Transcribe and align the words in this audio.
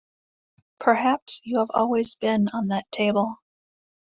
Perhaps 0.79 1.41
you 1.43 1.59
have 1.59 1.69
always 1.75 2.15
been 2.15 2.47
on 2.53 2.69
that 2.69 2.91
table. 2.91 3.37